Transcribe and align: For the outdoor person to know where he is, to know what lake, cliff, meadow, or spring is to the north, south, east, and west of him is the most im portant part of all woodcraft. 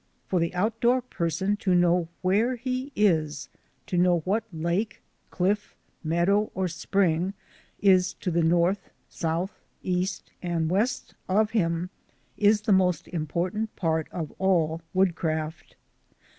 For 0.25 0.39
the 0.39 0.55
outdoor 0.55 1.03
person 1.03 1.57
to 1.57 1.75
know 1.75 2.07
where 2.23 2.55
he 2.55 2.91
is, 2.95 3.49
to 3.85 3.99
know 3.99 4.21
what 4.21 4.43
lake, 4.51 4.99
cliff, 5.29 5.75
meadow, 6.03 6.49
or 6.55 6.67
spring 6.67 7.35
is 7.79 8.15
to 8.15 8.31
the 8.31 8.41
north, 8.41 8.89
south, 9.09 9.61
east, 9.83 10.31
and 10.41 10.71
west 10.71 11.13
of 11.29 11.51
him 11.51 11.91
is 12.35 12.61
the 12.61 12.71
most 12.73 13.09
im 13.13 13.27
portant 13.27 13.75
part 13.75 14.07
of 14.11 14.31
all 14.39 14.81
woodcraft. 14.91 15.75